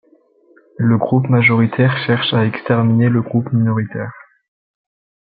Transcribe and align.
Le 0.79 0.97
groupe 0.97 1.29
majoritaire 1.29 1.95
cherche 2.07 2.33
à 2.33 2.43
exterminer 2.43 3.07
le 3.07 3.21
groupe 3.21 3.53
minoritaire. 3.53 4.11